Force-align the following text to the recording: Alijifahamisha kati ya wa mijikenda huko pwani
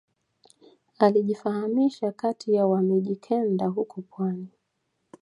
Alijifahamisha 0.99 2.11
kati 2.11 2.53
ya 2.53 2.67
wa 2.67 2.81
mijikenda 2.81 3.67
huko 3.67 4.01
pwani 4.01 4.47